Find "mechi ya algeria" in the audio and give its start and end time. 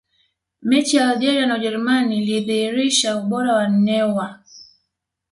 0.61-1.45